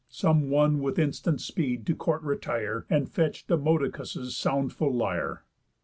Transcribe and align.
Some 0.09 0.49
one 0.49 0.79
with 0.79 0.97
instant 0.97 1.41
speed 1.41 1.85
to 1.85 1.95
court 1.95 2.23
retire, 2.23 2.87
And 2.89 3.07
fetch 3.07 3.45
Demodocus's 3.45 4.35
soundful 4.35 4.91
lyre." 4.91 5.43